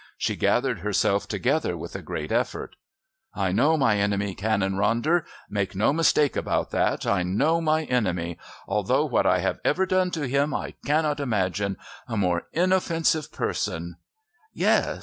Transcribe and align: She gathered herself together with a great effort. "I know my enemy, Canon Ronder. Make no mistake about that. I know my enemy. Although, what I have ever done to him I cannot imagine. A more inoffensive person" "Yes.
She 0.17 0.35
gathered 0.35 0.79
herself 0.79 1.27
together 1.27 1.77
with 1.77 1.95
a 1.95 2.01
great 2.01 2.31
effort. 2.31 2.75
"I 3.35 3.51
know 3.51 3.77
my 3.77 3.99
enemy, 3.99 4.33
Canon 4.33 4.73
Ronder. 4.73 5.25
Make 5.47 5.75
no 5.75 5.93
mistake 5.93 6.35
about 6.35 6.71
that. 6.71 7.05
I 7.05 7.21
know 7.21 7.61
my 7.61 7.83
enemy. 7.83 8.39
Although, 8.67 9.05
what 9.05 9.27
I 9.27 9.41
have 9.41 9.59
ever 9.63 9.85
done 9.85 10.09
to 10.17 10.27
him 10.27 10.55
I 10.55 10.73
cannot 10.87 11.19
imagine. 11.19 11.77
A 12.07 12.17
more 12.17 12.47
inoffensive 12.51 13.31
person" 13.31 13.97
"Yes. 14.55 14.99